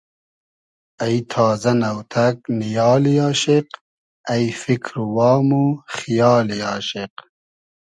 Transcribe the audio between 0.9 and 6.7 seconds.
اݷ تازۂ، نۆتئگ نیالی آشیق اݷ فیکر و وام و خیالی